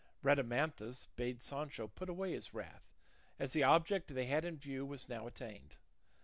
[0.23, 2.89] Rhadamanthus bade Sancho put away his wrath,
[3.37, 5.77] as the object they had in view was now attained.